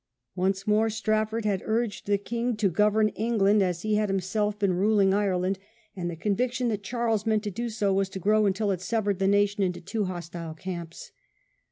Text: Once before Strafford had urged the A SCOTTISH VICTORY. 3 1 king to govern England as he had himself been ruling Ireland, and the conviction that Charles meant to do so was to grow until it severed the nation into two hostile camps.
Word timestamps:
Once 0.35 0.63
before 0.63 0.89
Strafford 0.89 1.45
had 1.45 1.61
urged 1.63 2.07
the 2.07 2.13
A 2.13 2.15
SCOTTISH 2.15 2.21
VICTORY. 2.21 2.39
3 2.39 2.45
1 2.47 2.55
king 2.55 2.57
to 2.57 2.69
govern 2.75 3.09
England 3.09 3.61
as 3.61 3.83
he 3.83 3.93
had 3.97 4.09
himself 4.09 4.57
been 4.57 4.73
ruling 4.73 5.13
Ireland, 5.13 5.59
and 5.95 6.09
the 6.09 6.15
conviction 6.15 6.69
that 6.69 6.81
Charles 6.81 7.27
meant 7.27 7.43
to 7.43 7.51
do 7.51 7.69
so 7.69 7.93
was 7.93 8.09
to 8.09 8.19
grow 8.19 8.47
until 8.47 8.71
it 8.71 8.81
severed 8.81 9.19
the 9.19 9.27
nation 9.27 9.61
into 9.61 9.79
two 9.79 10.05
hostile 10.05 10.55
camps. 10.55 11.11